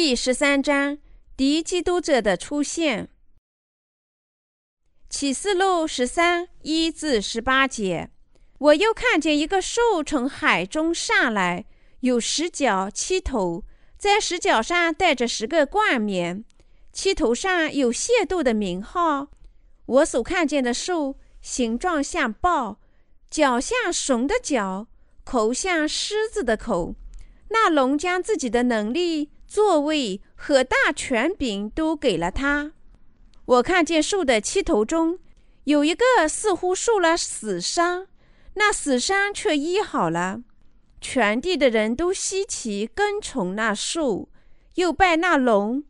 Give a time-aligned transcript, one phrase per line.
[0.00, 0.98] 第十三章
[1.36, 3.08] 敌基督者的出现。
[5.10, 8.08] 启示录十三一至十八节，
[8.58, 11.64] 我又看见一个兽从海中上来，
[12.02, 13.64] 有十角七头，
[13.98, 16.44] 在十角上带着十个冠冕，
[16.92, 19.26] 七头上有亵渎的名号。
[19.86, 22.78] 我所看见的兽形状像豹，
[23.28, 24.86] 脚像熊的脚，
[25.24, 26.94] 口像狮子的口。
[27.48, 29.32] 那龙将自己的能力。
[29.48, 32.72] 座位和大权柄都给了他。
[33.46, 35.18] 我看见树的七头中
[35.64, 38.06] 有一个似乎受了死伤，
[38.54, 40.42] 那死伤却医好了。
[41.00, 44.28] 全地的人都稀奇，跟从那树，
[44.74, 45.84] 又拜那龙，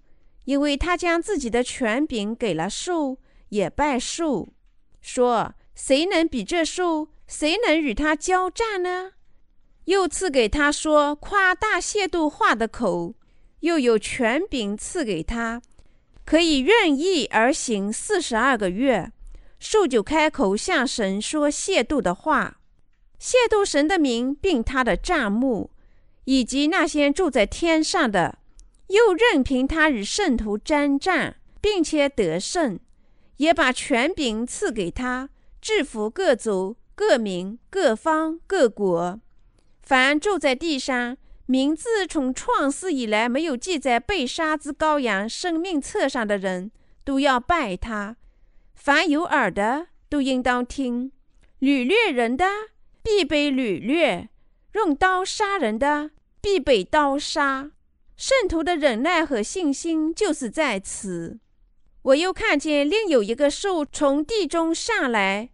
[0.45, 4.53] 因为他将自己的权柄给了树，也拜树，
[5.01, 7.09] 说：“谁能比这树？
[7.27, 9.13] 谁能与他交战呢？”
[9.87, 13.15] 又赐给他说夸大亵渎话的口。
[13.61, 15.61] 又有权柄赐给他，
[16.25, 19.13] 可以任意而行四十二个月。
[19.59, 22.61] 兽就开口向神说亵渎的话，
[23.21, 25.71] 亵渎神的名，并他的帐幕，
[26.25, 28.39] 以及那些住在天上的。
[28.87, 32.79] 又任凭他与圣徒征战，并且得胜，
[33.39, 35.29] 也把权柄赐给他，
[35.61, 39.21] 制服各族、各民、各方、各国，
[39.83, 41.19] 凡住在地上。
[41.51, 46.71] 名字从创世以来没有记在被杀之羔羊生命册上的人，
[47.05, 48.17] 都要拜他。
[48.75, 51.11] 凡有耳的，都应当听。
[51.61, 52.45] 掳掠人的，
[53.03, 54.29] 必被掳掠；
[54.75, 56.11] 用刀杀人的，
[56.43, 57.71] 必被刀杀。
[58.15, 61.39] 圣徒的忍耐和信心就是在此。
[62.03, 65.49] 我又看见另有一个兽从地中上来，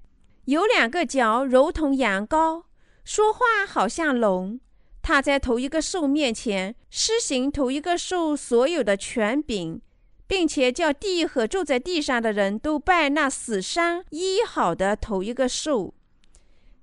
[0.46, 2.64] 有两个角，如同羊羔，
[3.04, 4.58] 说话好像龙。
[5.06, 9.78] 他在头一个兽面前施行头一个兽所有的权柄，
[10.26, 15.92] 并且叫地和住在地上的人都拜那死伤医好的头一个兽，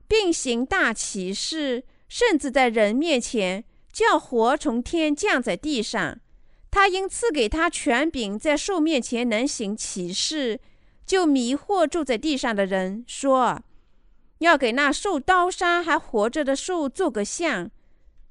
[0.07, 6.19] 并行大奇事，甚至在人面前叫火从天降在地上。
[6.69, 10.59] 他因赐给他权柄，在兽面前能行奇事，
[11.07, 13.59] 就迷惑住在地上的人，说
[14.37, 17.71] 要给那受刀伤还活着的兽做个像。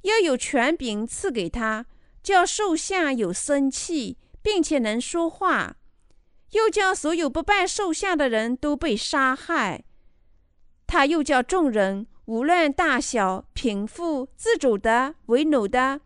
[0.03, 1.87] 要有权柄赐给他，
[2.23, 5.75] 叫兽像有生气，并且能说话；
[6.53, 9.85] 又叫所有不拜兽像的人都被杀害。
[10.87, 16.01] 他又叫众人，无论大小、贫富、自主的、为奴的，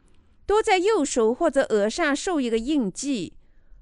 [0.45, 3.35] 都在右手或者额上受一个印记。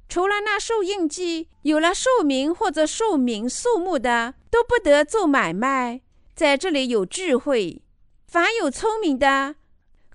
[0.08, 6.02] 除了那受印记、有了寿名或者寿名数目的，都不得做买卖。
[6.34, 7.82] 在这里有智慧，
[8.26, 9.56] 凡有聪明的。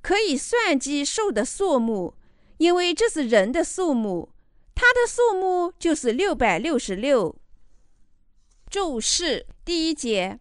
[0.07, 2.13] 可以算计兽的数目，
[2.59, 4.29] 因为这是人的数目，
[4.73, 7.35] 它的数目就是六百六十六。
[8.69, 10.40] 注释第一节，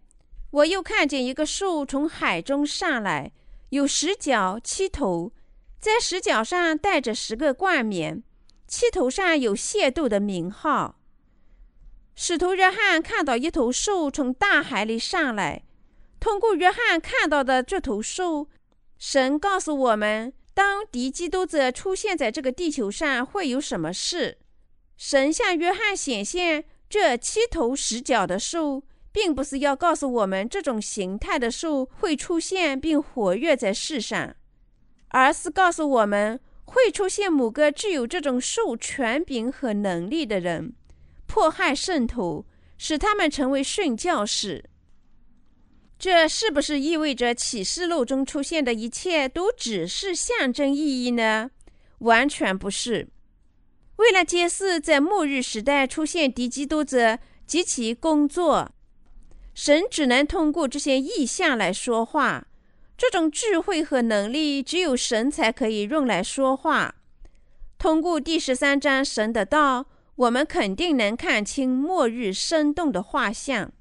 [0.51, 3.33] 我又看见一个兽从海中上来，
[3.71, 5.33] 有十角七头，
[5.81, 8.23] 在十角上带着十个冠冕，
[8.69, 10.95] 七头上有亵渎的名号。
[12.15, 15.65] 使徒约翰看到一头兽从大海里上来，
[16.21, 18.47] 通过约翰看到的这头兽。
[18.97, 24.39] 神告诉我们，当敌基督者出现在这个地球上，会有什么事？
[24.97, 34.35] 神向约翰显现这七头十角的兽，并不是要告诉我们这种形态的兽会出现并活跃在世上，
[35.09, 40.73] 而是告诉我们会出现某个具有这种兽权柄和能力的人，
[41.27, 42.47] 迫害圣徒，
[42.79, 44.63] 使他们成为殉教士。
[45.99, 51.49] 这是不是意味着启示录中出现的一切都只是象征意义呢？
[51.99, 53.07] 完全不是。
[53.95, 57.17] 为了揭示在末日时代出现敌基督者
[57.47, 58.71] 及其工作，
[59.55, 62.47] 神只能通过这些意象来说话。
[62.95, 66.93] 这种智慧和能力只有神才可以用来说话。
[67.79, 73.71] 通过第十三章神的道，我们肯定能看清末日生动的画像。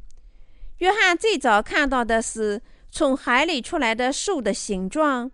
[0.79, 5.31] 约翰最早看到的是从海里出来的兽的形状。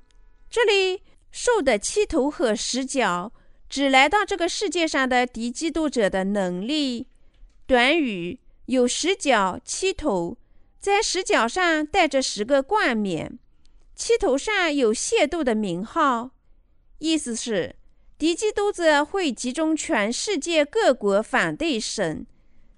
[0.48, 3.32] 这里兽的七头和十角
[3.68, 7.08] 指来到这个世界上的敌基督者的能力。
[7.66, 10.36] 短语有十角七头，
[10.78, 13.38] 在十角上带着十个冠冕，
[13.96, 16.30] 七头上有亵渎的名号。
[16.98, 17.74] 意思是
[18.16, 22.24] 敌基督者会集中全世界各国反对神。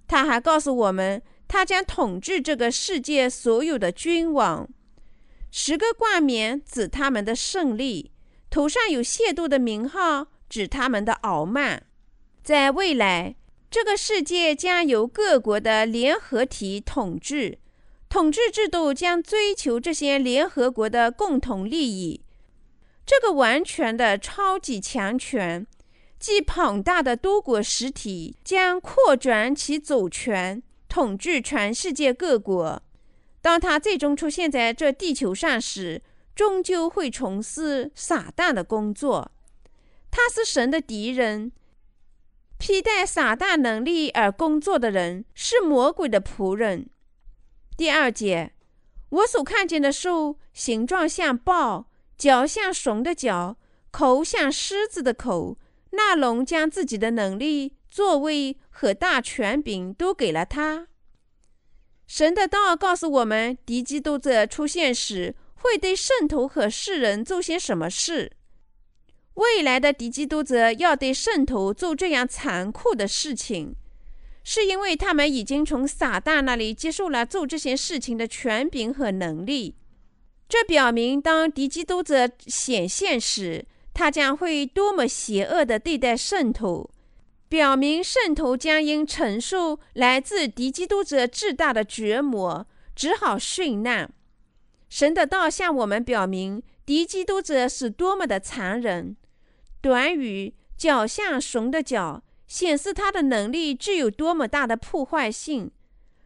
[0.09, 1.21] 他还告诉我们。
[1.55, 4.69] 他将统治这个世界所有的君王。
[5.53, 8.11] 十个冠冕指他们的胜利，
[8.51, 11.85] 头上有亵渎的名号，指他们的傲慢。
[12.43, 13.37] 在未来，
[13.71, 17.61] 这个世界将由各国的联合体统治，
[18.09, 22.25] 统治制度将追求这些联合国的共同利益。
[23.07, 25.65] 这个完全的超级强权，
[26.19, 30.61] 既庞大的多国实体将扩展其主权，
[30.95, 32.81] 统治全世界各国。
[33.43, 36.01] 当他最终出现在这地球上时，
[36.37, 39.33] 终究会从事撒旦的工作。
[40.09, 41.51] 他是神的敌人，
[42.59, 46.89] 披戴撒旦能力而工作的人是魔鬼的仆人。
[47.77, 48.53] 第二节，
[49.09, 53.57] 我所看见的树形状像豹，脚像熊的脚，
[53.91, 55.59] 口像狮子的口。
[55.91, 60.89] 那龙将自己的能力、座位和大权柄都给了他。
[62.09, 65.37] 神的道告诉我们，敌基督者出现时。
[65.55, 68.33] 会对圣徒和世人做些什么事？
[69.35, 73.77] 未来的敌基督者要对圣徒做这样残酷的事情，
[74.43, 79.77] 是因为他们已经从撒旦那里接受了做这些事情的权柄和能力。
[80.49, 83.65] 这表明，当敌基督者显现时，
[83.95, 86.91] 他将会多么邪恶地对待圣徒，
[87.55, 92.67] 表明圣徒将因承受来自敌基督者至大的折磨，
[92.97, 94.13] 只好殉难。
[94.89, 99.17] 神的道向我们表明，敌基督者是多么的残忍。
[99.81, 105.71] 短语“脚像熊的脚”显示他的能力具有多么大的破坏性。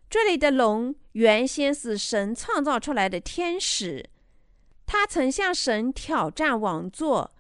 [0.09, 4.09] 这里的龙原先是神创造出来的天使，
[4.87, 7.33] 他曾向神挑战王座。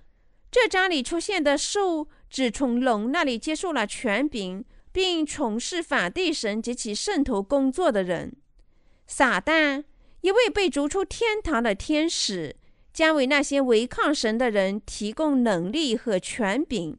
[0.50, 8.36] 这章里出现的兽只从龙那里接受了权柄，并从事反对神及其圣徒工作的人——
[9.06, 9.84] 撒旦。
[10.20, 12.56] 一位被逐出天堂的天使
[12.92, 16.98] 将为那些违抗神的人提供能力和权柄，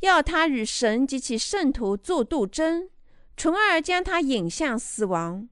[0.00, 2.88] 要他与神及其圣徒做斗争，
[3.36, 5.48] 从而将他引向死亡。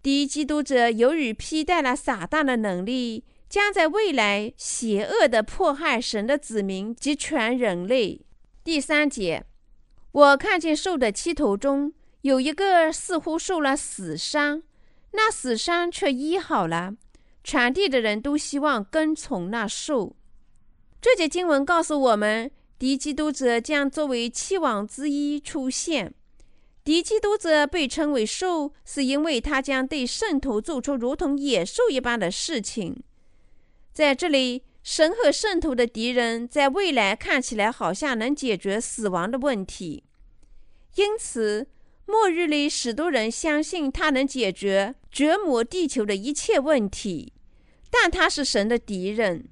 [0.00, 8.24] 敌基督者由于披戴了撒旦的能力，将在未来邪恶地迫害神的子民及全人类。
[8.68, 9.46] 第三节，
[10.12, 14.62] 我看见兽的七头中有一个似乎受了死伤。
[15.12, 16.92] 那死伤却医好了，
[17.42, 20.14] 传递的人都希望跟从那兽。
[21.00, 26.12] 这节经文告诉我们，敌基督者将作为七王之一出现。
[26.84, 33.02] 敌基督者被称为兽，是因为他将对圣徒做出如同野兽一般的事情。
[33.94, 40.04] 在这里，神和圣徒的敌人在未来看起来好像能解决死亡的问题，
[40.94, 41.68] 因此。
[42.06, 47.34] 末日里，许多人相信他能解决折磨地球的一切问题，
[47.90, 49.50] 但他是神的敌人。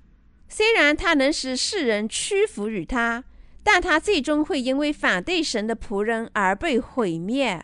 [0.48, 3.22] 虽然他能使世人屈服于他，
[3.62, 7.62] 但他最终会因为反对神的仆人而被毁灭。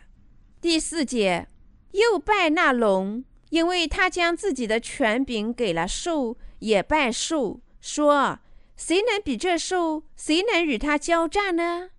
[0.61, 1.47] 第四节，
[1.93, 8.39] 又拜那龙，因为他将自己的权柄给了兽，也拜兽，说
[8.75, 10.03] ：“谁能比这兽？
[10.15, 11.89] 谁能与他交战呢？”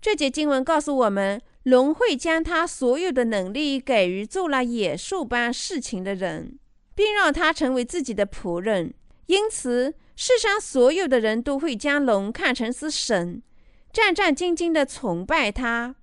[0.00, 1.42] 这节经文告诉我们。
[1.64, 6.58] 龙会将他所有的能力给予做了野兽般事情的人，
[6.94, 8.92] 并让他成为自己的仆人。
[9.28, 13.42] 因此，世上所有的人都会将龙看成是神，
[13.90, 15.96] 战战兢兢地崇拜他。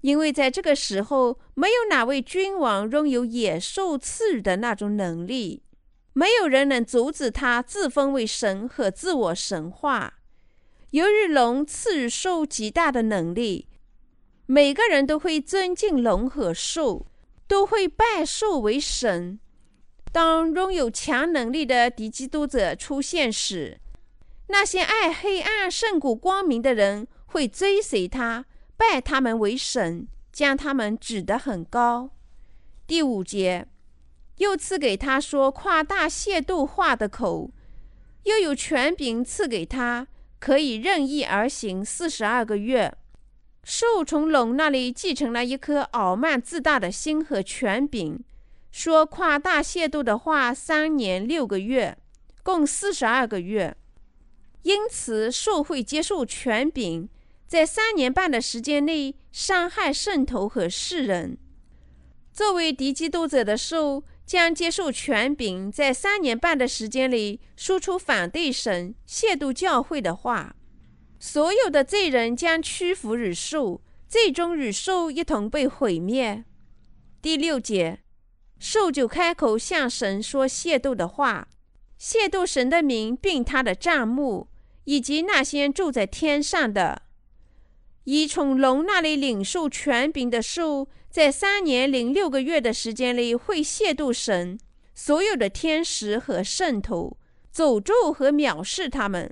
[0.00, 5.62] 因为在这个时候，没有哪位君王拥有野兽赐予的那种能力，
[6.12, 10.14] 没有人能阻止他自封为神和自我神话。
[10.90, 13.68] 由于龙赐予兽极大的能力。
[14.46, 17.06] 每个人都会尊敬龙和兽，
[17.46, 19.38] 都会拜兽为神。
[20.10, 23.80] 当拥有强能力的敌基督者出现时，
[24.48, 28.44] 那些爱黑暗胜过光明的人会追随他，
[28.76, 32.10] 拜他们为神，将他们指得很高。
[32.86, 33.66] 第五节，
[34.42, 37.52] 又赐给他说夸大亵渎话的口，
[38.24, 40.08] 又有权柄赐给他，
[40.40, 42.92] 可以任意而行四十二个月。
[43.62, 48.18] 兽从龙那里继承了一颗傲慢自大的心和权柄，
[48.72, 51.96] 说夸大亵渎的话，三年六个月，
[52.42, 53.76] 共四十二个月。
[54.62, 57.08] 因此，兽会接受权柄，
[57.46, 61.38] 在三年半的时间内伤害圣徒和世人。
[62.32, 70.56] 作为敌基督者的兽将接受权柄，在三年半的时间里说出反对神、亵渎教会的话。
[71.18, 76.44] 所有的罪人将屈服与兽，最终与兽一同被毁灭。
[77.20, 78.00] 第六节，
[78.58, 81.48] 兽就开口向神说亵渎的话，
[82.00, 84.48] 亵渎神的名并他的帐幕，
[84.84, 87.02] 以及那些住在天上的。
[88.04, 94.58] 以从龙那里领受权柄的兽，在三年零六个月的时间里会亵渎神，
[94.94, 97.18] 所有的天使和圣徒，
[97.54, 99.30] 诅咒和藐视他们。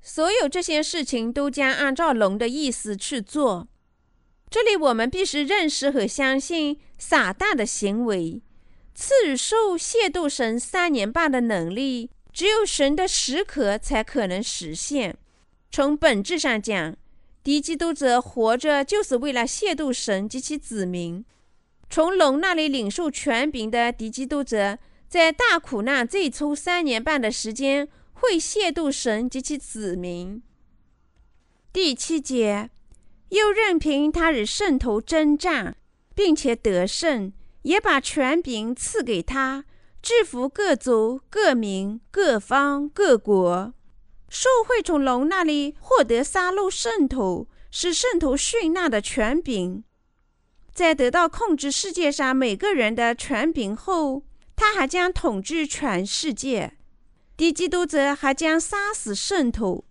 [0.00, 3.68] 所有这些事情都将按照龙的意思去做。
[4.48, 8.40] 这里我们必须认识和相信撒旦的行为。
[8.94, 15.18] 赐予受亵渎神三年半的能力，只有神的许可才可能实现。
[15.70, 16.96] 从本质上讲，
[17.44, 21.24] 敌基督者活着就是为了亵渎神及其子民。
[21.88, 30.42] 从龙那里领受权柄的敌基督者，在大苦难最初三年半的时间，会亵渎神及其子民。
[31.72, 32.70] 第七节。
[33.30, 35.76] 又任凭他与圣徒征战，
[36.14, 37.32] 并且得胜，
[37.62, 39.64] 也把权柄赐给他，
[40.00, 43.74] 制服各族、各民、各方、各国。
[44.34, 49.84] 受会从龙那里获得杀戮圣徒、使圣徒殉难的权柄。
[50.72, 54.24] 在得到控制世界上每个人的权柄后，
[54.56, 56.76] 他还将统治全世界。
[57.36, 59.84] 敌基督者还将杀死圣徒。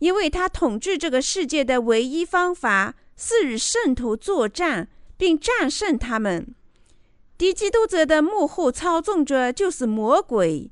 [0.00, 6.54] 因为他统治这个世界的唯一方法是与圣徒作战，并战胜他们。
[7.38, 10.70] 敌基督者的幕后操纵者就是魔鬼，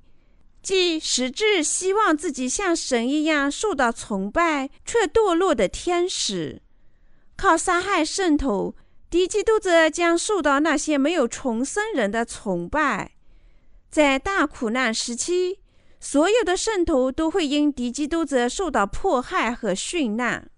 [0.65, 6.63] 即实质希望自己像神一样受到崇拜却堕落的天使。
[7.37, 8.75] 靠杀害圣徒，
[9.09, 13.13] 敌基督者将受到那些没有重生人的崇拜。
[13.91, 15.61] 在大苦难时期。
[16.07, 20.51] 所有的圣徒都会因敌基督者受到迫害和殉难。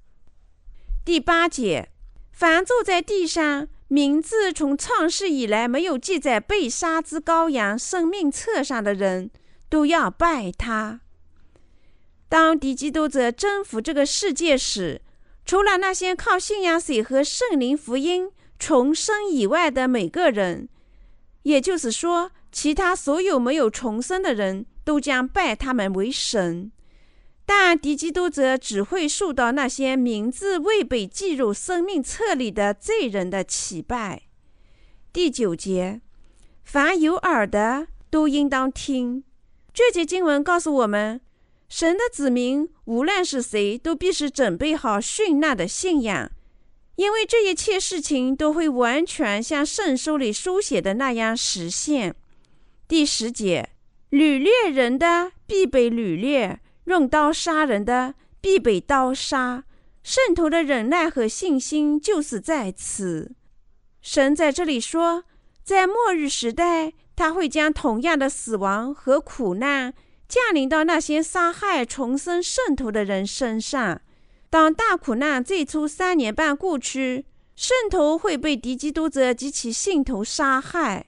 [1.04, 1.90] 第八节，
[2.32, 9.30] 凡坐在地上，名字从创世以来没有记在被杀之羔羊生命册上的人，
[9.68, 11.00] 都要拜他。
[12.28, 15.02] 当敌基督者征服这个世界时，
[15.44, 20.68] 除了那些靠信仰水和圣灵福音重生以外的每个人，
[21.42, 24.66] 也就是说，其他所有没有重生的人。
[24.86, 26.70] 都将拜他们为神，
[27.44, 34.22] 但敌基督者只会受到那些名字未被记入生命册里的罪人的祈拜。
[35.12, 36.00] 第九节，
[36.62, 39.24] 凡有耳的都应当听。
[39.76, 41.20] 这节经文告诉我们，
[41.68, 46.30] 神的子民无论是谁，都必须准备好殉难的信仰，
[46.94, 52.16] 因为这一切事情都会完全像圣书里书写的那样实现。
[52.88, 53.68] 第十节。
[54.10, 59.64] 掳掠人的必被掳掠，用刀杀人的必被刀杀。
[60.02, 63.32] 圣徒的忍耐和信心就是在此。
[64.00, 65.24] 神在这里说，
[65.64, 69.92] 在末日时代，他会将同样的死亡和苦难
[70.28, 74.00] 降临到那些杀害重生圣徒的人身上。
[74.50, 77.24] 当大苦难最初三年半过去，
[77.56, 81.06] 圣徒会被敌基督者及其信徒杀害。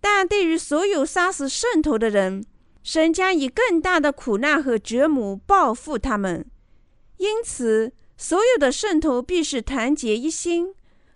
[0.00, 2.44] 但对于所有杀死圣徒的人，
[2.82, 6.44] 神将以更大的苦难和折磨报复他们。
[7.18, 10.74] 因此，所有的圣徒必须团结一心，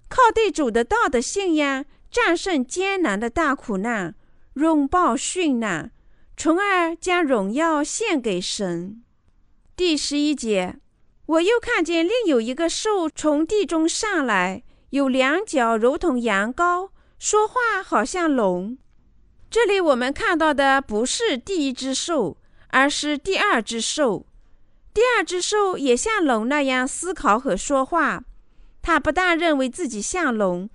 [0.09, 4.15] 靠对主的道的信仰战胜艰难的大苦难，
[4.57, 5.93] 拥抱殉难，
[6.35, 9.03] 从而将荣耀献给神。
[9.77, 10.77] 第十一节，
[11.27, 16.89] 我又看见另有一个兽从地中上来，有两脚如同羊羔。
[17.19, 18.79] 说话好像龙。
[19.51, 24.27] 这里我们看到的不是第一只兽，而是第二只兽。
[24.95, 28.25] 第二只兽也像龙那样思考和说话。
[28.81, 30.71] 它不但认为自己像龙，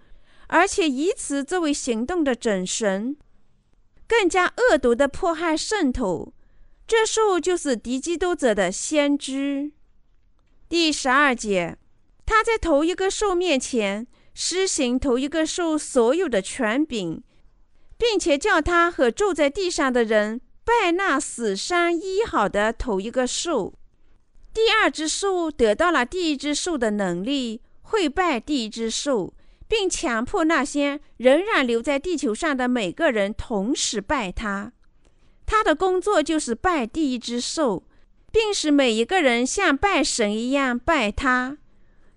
[0.47, 3.15] 而且以此作为行动的准绳，
[4.12, 6.34] 更加恶毒的迫害圣徒。
[6.86, 9.72] 这兽就是敌基督者的先知。
[10.68, 11.77] 第十二节，
[12.25, 14.06] 他在头一个兽面前。
[14.34, 17.22] 施行头一个兽所有的权柄，
[17.98, 23.74] 并且叫他和住在地上的人拜那死伤医好的头一个兽。
[24.53, 29.34] 第二只兽得到了第一只兽的能力，会拜第一只兽，
[29.71, 34.73] 并强迫那些仍然留在地球上的每个人同时拜他。
[35.45, 37.87] 他的工作就是拜第一只兽，
[38.33, 41.57] 并使每一个人像拜神一样拜他。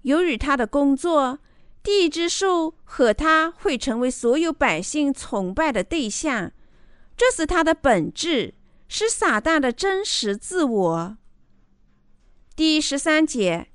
[0.02, 1.38] 由于他的工作。
[1.84, 6.50] 第一只兽和他会成为所有百姓崇拜的对象，
[7.14, 8.54] 这是他的本质，
[8.88, 11.18] 是撒旦的真实自我。
[12.56, 13.68] 第十三节，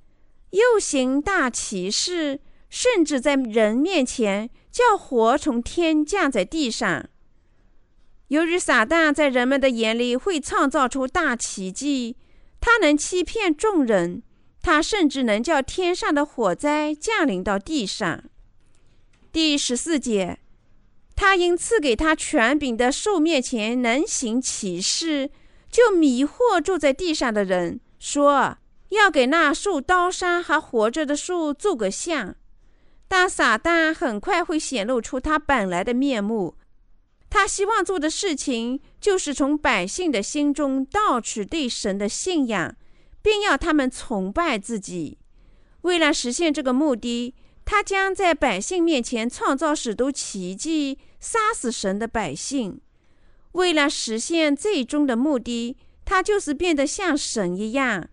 [0.50, 2.40] 又行大奇事，
[2.70, 7.10] 甚至在人面前叫火从天降在地上。
[8.28, 12.16] 由于撒旦在人们的眼里会创造出大奇迹，
[12.62, 14.22] 他能欺骗众人，
[14.62, 18.24] 他甚至能叫天上的火灾降临到地上。
[19.32, 20.40] 第十四节，
[21.16, 25.32] 他因赐给他权柄的兽面前能行奇事，
[25.72, 28.58] 就迷惑住在地上的人，说
[28.90, 32.36] 要给那受刀伤还活着的树做个像。
[33.10, 36.56] 但撒旦很快会显露出他本来的面目。
[37.30, 42.76] 他希望做的事情，就是从百姓的心中盗取对神的信仰，
[43.22, 45.18] 并要他们崇拜自己。
[45.82, 47.36] 为了实现这个目的，
[47.66, 52.80] 他将在百姓面前创造许多奇迹，杀死神的百姓。
[53.54, 58.08] 为了实现最终的目的，他就是变得像神一样。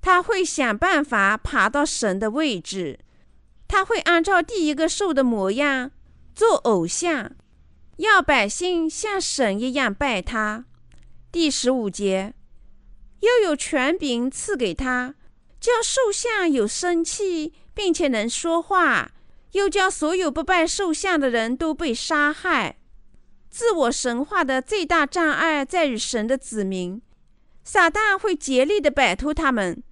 [0.00, 2.98] 他会想办法爬到神的位置，
[3.74, 5.90] 他会按照第一个兽的模样
[6.32, 7.32] 做偶像。
[7.96, 10.64] 要百姓像神一样拜他。
[11.32, 12.34] 第十五节，
[13.18, 15.16] 又有权柄赐给他，
[15.58, 19.08] 叫兽像有生气，并且能说话；
[19.50, 22.76] 又叫所有不拜兽像的人都被杀害。
[23.50, 27.02] 自我神化的最大障碍在于神的子民，
[27.64, 29.82] 撒旦会竭力的摆脱他们，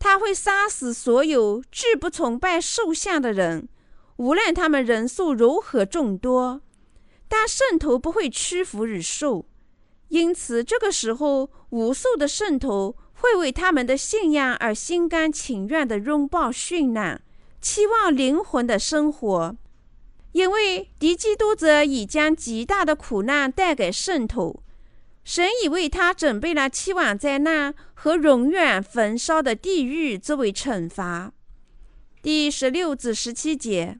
[0.00, 3.68] 他会杀死所有拒不崇拜兽像的人，
[4.16, 6.62] 无论他们人数如何众多。
[7.28, 9.46] 但圣徒不会屈服于兽，
[10.08, 17.22] 因此这个时候，无数的圣徒会为他们的信仰而心甘情愿地拥抱殉难，
[17.60, 19.56] 期望灵魂的生活。
[20.32, 24.62] 因为敌基督者已将极大的苦难带给圣徒，
[25.24, 31.32] 神已为他准备了期望灾难和永远焚烧的地狱作为惩罚。
[32.22, 33.98] 第十六至十七节，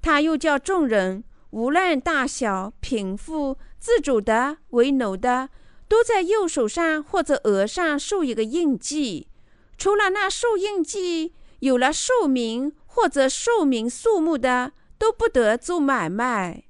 [0.00, 1.24] 他又叫众人。
[1.50, 5.50] 无论大小、贫富、自主的、为奴的，
[5.86, 9.28] 都在右手上或者额上竖一个印记。
[9.76, 16.64] 除了那竖印记有了寿名或者寿名数目的，都不得做买卖。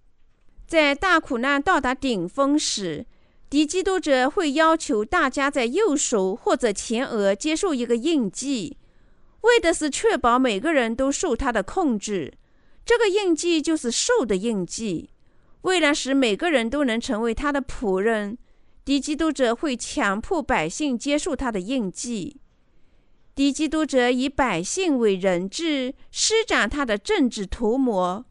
[0.66, 3.06] 在大苦难到达顶峰时，
[3.52, 8.78] 敌基督者会要求大家在右手或者前额接受一个印记，
[9.42, 12.32] 为的是确保每个人都受他的控制。
[12.82, 15.10] 这个印记就是兽的印记。
[15.60, 18.38] 为了使每个人都能成为他的仆人，
[18.86, 22.40] 敌基督者会强迫百姓接受他的印记。
[23.34, 28.24] 敌基督者以百姓为人质，施展他的政治图谋。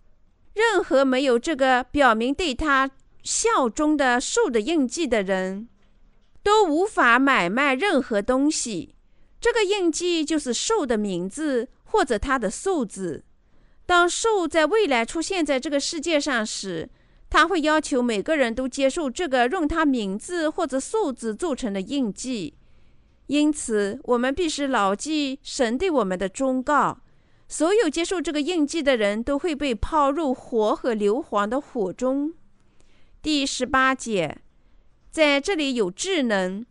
[0.56, 2.90] 任何没有这个表明对他
[3.24, 5.68] 效忠的兽的印记的人，
[6.42, 8.96] 都无法买卖任何东西。
[9.40, 13.24] 这个印记就是兽的名字或者他的数字。
[13.86, 16.90] 当兽在未来出现在这个世界上时，
[17.30, 22.56] 他会要求每个人都接受这个用他名字或者数字做成的印记。
[23.28, 27.00] 因此，我们必须牢记神对我们的忠告：
[27.48, 32.34] 所有接受这个印记的人都会被抛入火和硫磺的火中。
[33.22, 34.40] 第十八节，
[35.12, 36.66] 在这里有智能，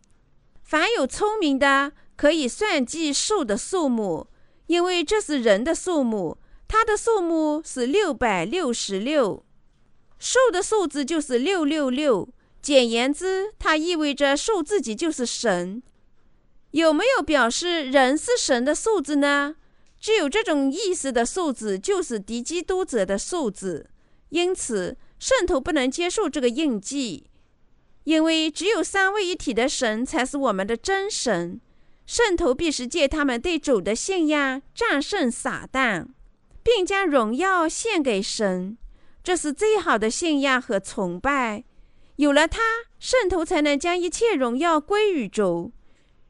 [0.64, 4.26] 凡有聪明的可以算计兽的数目，
[4.66, 6.38] 因为这是人的数目。
[6.66, 9.44] 它的数目是六百六十六，
[10.18, 12.28] 兽的数字就是六六六。
[12.60, 15.80] 简言之，它意味着兽自己就是神。
[16.72, 19.54] 有没有表示人是神的数字呢？
[20.00, 23.88] 只有这种意思的数字就是敌基督者的数字。
[24.30, 27.30] 因此，圣徒不能接受这个印记，
[28.02, 31.60] 因为只有三位一体的神才是我们的真神。
[32.04, 36.08] 圣徒必须借他们对主的信仰战胜撒旦。
[36.62, 38.76] 并将荣耀献给神，
[39.22, 41.64] 这是最好的信仰和崇拜。
[42.16, 42.60] 有了它，
[42.98, 45.72] 圣徒才能将一切荣耀归于主。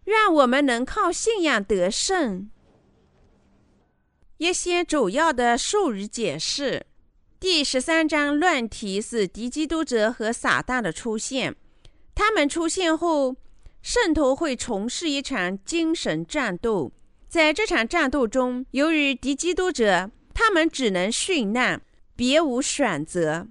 [0.05, 2.51] 让我们能靠信仰得胜。
[4.39, 6.87] 一些主要的术语解释：
[7.41, 11.57] 第十三章论题是敌基督者和撒旦的出现。
[12.15, 13.35] 他们出现后，
[13.81, 16.93] 圣徒会从事一场精神战斗。
[17.29, 20.11] 在这场战斗中，由于敌基督者。
[20.33, 21.83] 他们只能殉难，
[22.17, 23.49] 别无选择。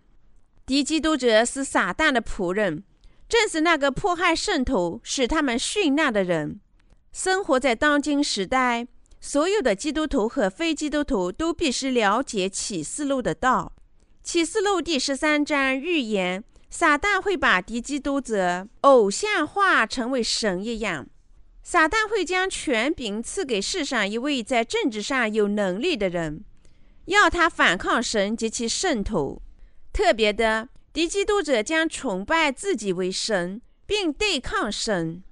[0.65, 2.83] 敌基督者是撒旦的仆人，
[3.27, 6.59] 正是那个迫害圣徒、使他们殉难的人。
[7.11, 8.87] 生活在当今时代，
[9.19, 13.73] 所有的基督徒和非基督徒都必须了解启示录的道。
[14.21, 21.07] 启示录第十三章预言，撒旦会把敌基督者偶像化，成为神一样。
[21.63, 26.43] 撒旦会将权柄赐给世上一位在政治上有能力的人。
[27.05, 29.41] 要他反抗神及其圣徒，
[29.91, 35.23] 特别的敌基督者将崇拜自己为神，并对抗神。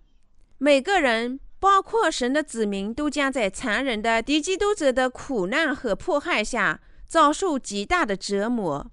[0.57, 8.91] 每个人包括神的子民，都将在残忍的敌基督者的苦难和迫害下遭受极大的折磨。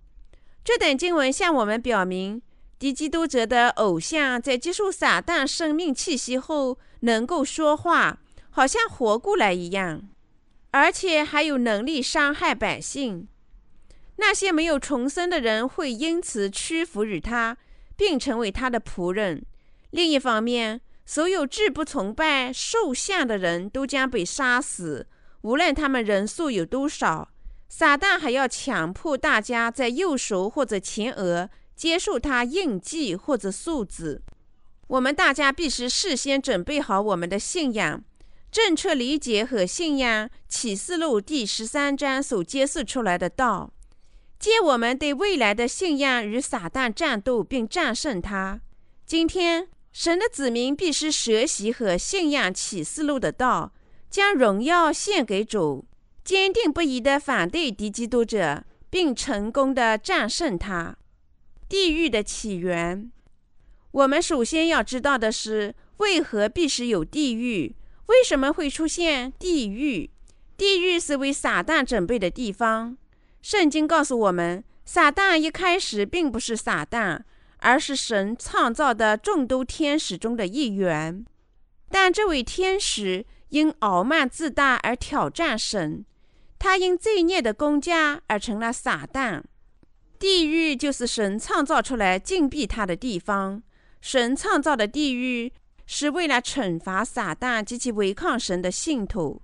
[0.64, 2.40] 这等经文向我们表明，
[2.78, 10.08] 敌基督者的偶像在接受撒旦生命气息后，能够说话，好像活过来一样，
[10.70, 13.28] 而且还有能力伤害百姓。
[14.16, 17.56] 那些没有重生的人会因此屈服于他，
[17.96, 19.44] 并成为他的仆人。
[19.90, 25.06] 另一方面，所有志不崇拜兽像的人都将被杀死，
[25.42, 27.28] 无论他们人数有多少。
[27.68, 34.22] 撒旦还要强迫大家在右手或者前额接受他印记或者数字。
[34.86, 38.04] 我们大家必须事先准备好我们的信仰，
[38.52, 43.72] 正确理解和信仰启示录第十三章所揭示出来的道。
[44.38, 48.60] 借我们对未来的信仰与撒旦战斗，并战胜他。
[49.06, 53.72] 今天，神的子民必须学习和信仰启示录的道，
[54.10, 55.86] 将荣耀献给主，
[56.24, 60.96] 坚定不移地反对敌基督者，并成功地战胜他。
[61.68, 63.12] 地狱的起源，
[63.90, 67.76] 我们首先要知道的是，为何必须有地狱？
[68.06, 70.10] 为什么会出现地狱？
[70.56, 72.96] 地狱是为撒旦准备的地方。
[73.42, 77.20] 圣经告诉我们，撒旦一开始并不是撒旦，
[77.58, 81.24] 而是神创造的众多天使中的一员。
[81.90, 86.04] 但这位天使因傲慢自大而挑战神，
[86.64, 89.42] 他因罪孽的公家而成了撒旦。
[90.18, 93.62] 地狱就是神创造出来禁闭他的地方。
[94.00, 95.52] 神创造的地狱
[95.84, 99.42] 是为了惩罚撒旦及其违抗神的信徒。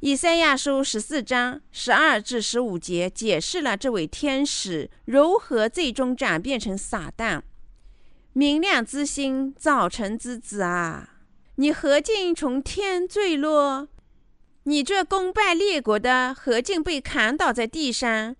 [0.00, 7.40] 以赛亚书十四章十二至十五节解释了这位天使如何最终转变成撒旦。
[8.34, 11.14] 明亮之星，早晨之子啊，
[11.54, 13.88] 你何竟从天坠落？
[14.68, 18.34] 你这攻败列国的何竟被砍倒在地上？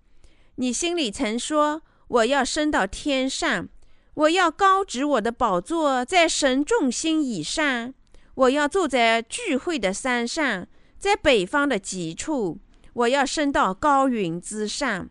[0.55, 3.69] 你心里曾说：“我要升到天上，
[4.13, 7.93] 我要高举我的宝座在神众星以上，
[8.35, 10.67] 我要坐在聚会的山上。”
[10.99, 12.59] 在北方的极处，
[12.91, 15.07] 我要升到高云之上，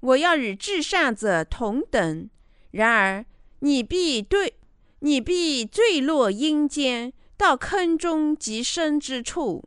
[0.00, 2.28] 我要与至上者同等。
[2.72, 3.24] 然而，
[3.60, 4.58] 你必对，
[4.98, 9.64] 你必坠落阴间，到坑中极深之处。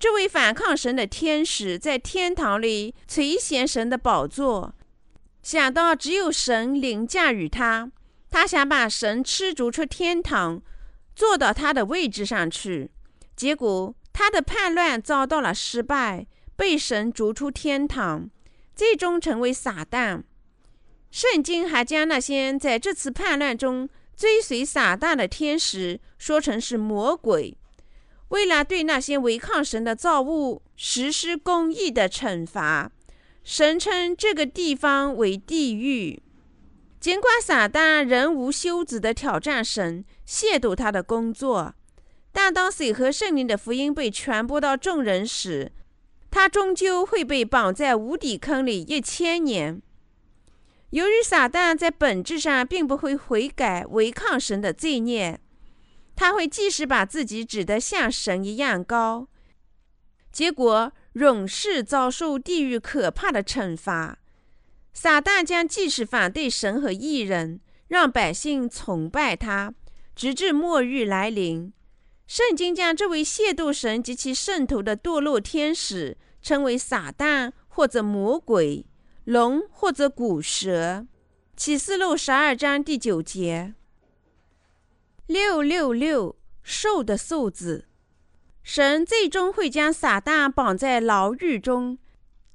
[0.00, 4.74] 这位反抗神的天使在天堂里垂涎神的宝座，
[5.42, 7.92] 想到只有神凌驾于他，
[8.30, 10.62] 他想把神驱逐出天堂，
[11.14, 12.90] 坐到他的位置上去，
[13.36, 13.94] 结果。
[14.12, 18.28] 他的叛乱遭到了失败，被神逐出天堂，
[18.74, 20.24] 最终成为撒旦。
[21.10, 27.56] 圣经还将那些在这次叛乱中追随撒旦的天使说成是魔鬼，
[28.30, 32.90] 为了对那些违抗神的造物实施公义的惩罚，
[33.44, 36.22] 神称这个地方为地狱。
[36.98, 41.74] 尽管撒旦仍无休止地挑战神，亵渎他的工作。
[42.30, 45.72] 但当水和圣灵的福音被传播到众人时，
[46.30, 49.82] 他终究会被绑在无底坑里一千年。
[50.90, 55.40] 由于撒旦在本质上并不会悔改、违抗神的罪孽，
[56.20, 59.28] 他会即使把自己指得像神一样高，
[60.30, 64.18] 结果永世遭受地狱可怕的惩罚。
[64.92, 69.72] 撒旦将继续反对神和异人，让百姓崇拜他，
[70.14, 71.72] 直至末日来临。
[72.26, 78.84] 圣经将这位亵渎神及其圣徒的堕落天使称为撒旦或者魔鬼、
[79.24, 81.06] 龙或者古蛇。
[81.56, 83.72] 启示录十二章第九节。
[85.30, 87.86] 六六六，兽的数字。
[88.64, 91.98] 神最终会将撒旦绑在牢狱中，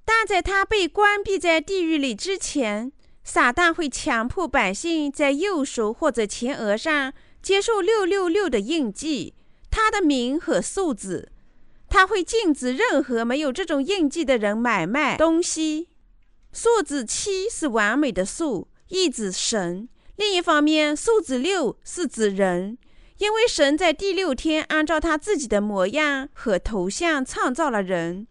[0.03, 2.91] 但在他被关闭在地狱里之前，
[3.23, 9.35] 撒旦会强迫百姓在右手或者前额上接受六六六的印记。
[9.71, 11.31] 他的名和数字，
[11.87, 15.87] 他会禁止任何没有这种印记的人买卖东西。
[16.51, 22.77] 数字七是完美的数，意指神；另一方面，数字六是指人，
[23.17, 28.27] 因为神在第六天按照他自己的模样和头像创造了人。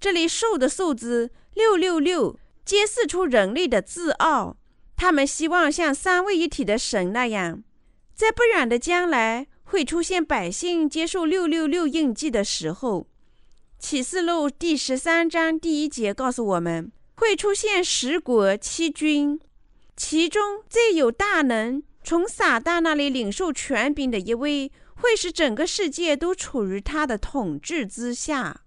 [0.00, 4.56] 这里数的数字六六六揭示出人类的自傲，
[4.96, 7.62] 他们希望像三位一体的神那样，
[8.14, 9.46] 在不远的将来。
[9.68, 13.00] 会出现百姓接受六六六印记的时候，
[13.80, 19.40] 《启示录》第十三章第一节告诉我们，会出现十国七军，
[19.96, 28.60] 其中最有大能，从撒旦那里领受权柄的一位，会使整个世界都处于他的统治之下。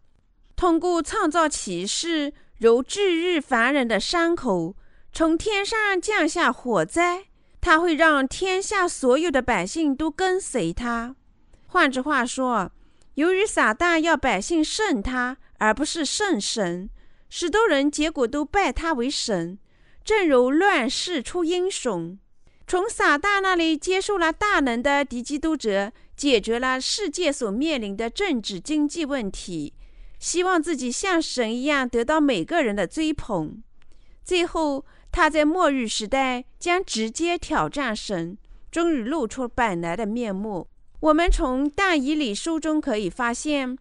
[0.56, 4.76] 通过创造启示，如治愈凡人的伤口，
[5.14, 7.28] 从天上降下火灾，
[7.62, 11.16] 他会让天下所有的百姓都跟随他。
[11.68, 12.72] 换句话说，
[13.14, 16.90] 由于撒旦要百姓胜他，而不是胜神，
[17.30, 19.60] 许多人结果都拜他为神。
[20.10, 22.18] 正如乱世出英雄，
[22.66, 29.72] 从撒旦那里接受了大能的敌基督者，解决了世界所面临的政治经济问题，
[30.18, 33.62] 希望自己像神一样得到每个人的追捧。
[34.24, 38.36] 最后，他在末日时代将直接挑战神，
[38.72, 40.68] 终于露出本来的面目。
[41.02, 43.78] 我们从但以理书中可以发现，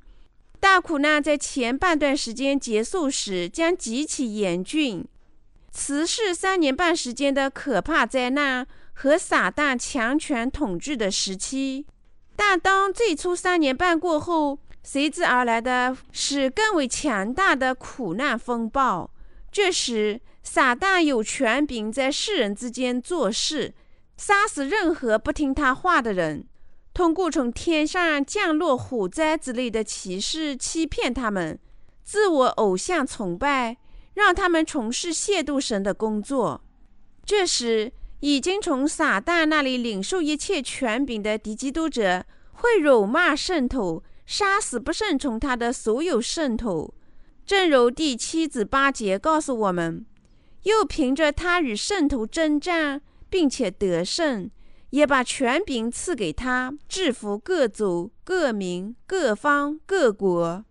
[0.60, 5.02] 大苦难在前半段时间结束时将极其严峻。
[5.80, 11.86] 此是三年半时间的可怕灾难和撒旦强权统治的时期。
[12.34, 19.08] 但当最初三年半过后，随之而来的是更为强大的苦难风暴。
[19.52, 23.72] 这时，撒旦有权柄在世人之间做事，
[24.16, 26.44] 杀死任何不听他话的人。
[26.92, 31.56] 通过从天上降落火灾之类的启示欺骗他们，
[32.02, 33.76] 自我偶像崇拜，
[34.18, 36.61] 让他们从事亵渎神的工作。
[37.24, 46.92] 这时，已经从撒旦那里领受一切权柄的敌基督者，会辱骂圣徒，杀死不顺从他的所有圣徒。
[47.46, 50.04] 正如第七子八节告诉我们，
[50.64, 53.00] 又凭着他与圣徒征战，
[53.31, 54.50] 并且得胜。
[54.90, 60.64] 也把权柄赐给他，制服各族、各民、各方、各国。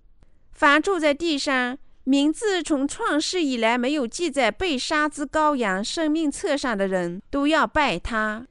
[0.51, 8.47] 凡住在地上，名字从创世以来没有记在被杀之羔羊生命册上的人，都要拜他。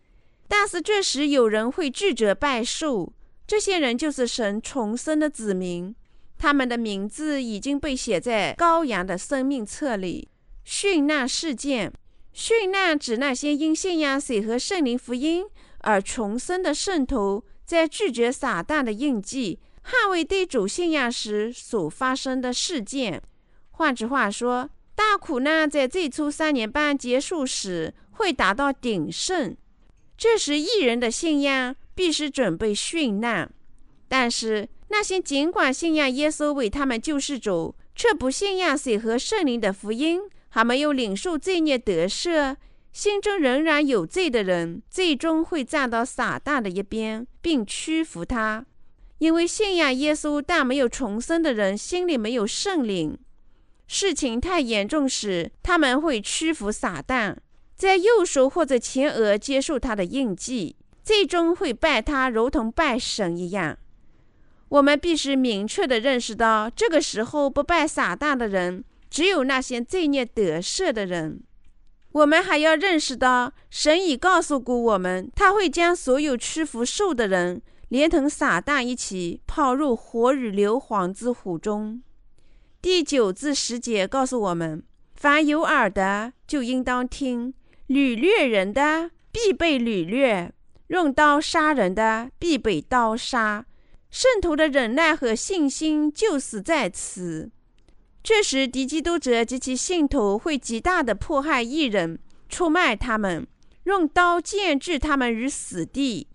[0.46, 3.10] 但是这时有人会拒绝拜寿，
[3.46, 5.96] 这些人就是神重生的子民，
[6.36, 10.28] 他们的名字已经被写在羔羊的生命册里。
[10.66, 11.90] 殉难事件，
[12.34, 15.46] 殉难指那些因信仰水和圣灵福音。
[15.78, 23.22] 而重生的圣徒在拒绝撒旦的印记、捍卫对主信仰时所发生的事件。
[23.78, 29.54] 换句话说，大苦难在最初三年半结束时会达到鼎盛。
[30.16, 33.52] 这时，异人的信仰必须准备殉难。
[34.08, 42.56] 但是，那些尽管信仰耶稣为他们救世主，却不信仰水和圣灵的福音，还没有领受罪孽得赦。
[42.94, 48.64] 心中仍然有罪的人，最终会站到撒旦的一边，并屈服他。
[49.18, 53.18] 因为信仰耶稣但没有重生的人，心里没有圣灵。
[53.86, 57.36] 事情太严重时，他们会屈服撒旦，
[57.74, 63.78] 在右手或者前额接受他的印记，最终会拜他，如同拜神一样。
[64.68, 71.40] 我们必须明确地认识到，这个时候不拜撒旦的人，只有那些罪孽得赦的人。
[72.10, 82.02] 我们还要认识到，神已告诉过我们，他会将所有屈服受的人，连同撒旦一起抛入火与硫磺之火中。
[82.86, 84.80] 第九至十节告诉我们：
[85.16, 87.52] 凡有耳的，就应当听；
[87.88, 90.52] 屡掠人的，必被屡掠；
[90.86, 93.66] 用刀杀人的，必被刀杀。
[94.08, 97.50] 圣徒的忍耐和信心，就死在此。
[98.22, 102.16] 这时，敌基督者及其信徒会极大的迫害异人，
[102.48, 103.44] 出卖他们，
[103.82, 106.28] 用刀剑置他们于死地。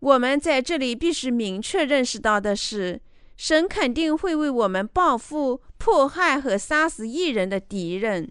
[0.00, 3.00] 我们在这里必须明确认识到的是，
[3.42, 8.30] 神肯定会为我们报复迫害和杀死异人的敌人。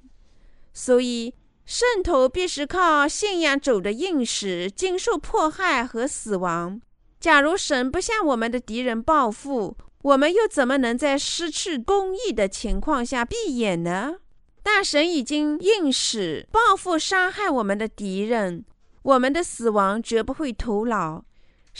[0.71, 1.33] 所以，
[1.65, 6.79] 圣徒必须靠信仰走的应使，经受迫害和死亡。
[7.19, 14.17] 假如神不向我们的敌人报复，我们又怎么能在失去公义的情况下闭眼呢？
[14.61, 18.63] 但神已经应使报复伤害我们的敌人，
[19.01, 21.23] 我们的死亡绝不会徒劳。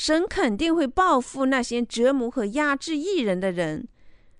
[0.02, 3.86] 神肯定会报复那些折磨和压制异人的人，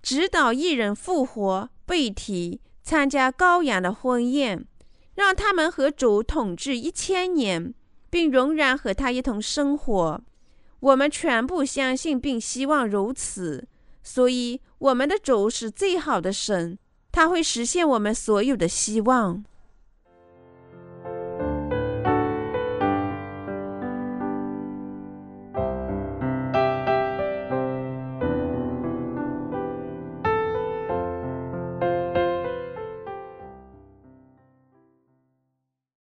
[0.02, 4.64] 指导异人复活、被提、参加羔羊的婚宴，
[5.16, 7.74] 让他们和主统治一千年，
[8.08, 10.22] 并仍然和他一同生活。
[10.80, 13.68] 我们全部相信并希望如此，
[14.02, 16.78] 所以我们的主是最好的神，
[17.12, 19.44] 他会实现我们所有的希望。